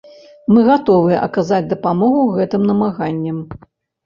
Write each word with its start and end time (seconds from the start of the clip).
Мы 0.53 0.61
гатовыя 0.69 1.19
аказаць 1.27 1.67
дапамогу 1.75 2.25
гэтым 2.39 2.67
намаганням. 2.71 3.39